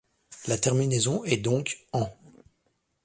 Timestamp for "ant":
1.93-2.09